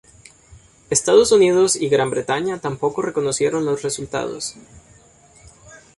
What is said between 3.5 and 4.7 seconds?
los resultados.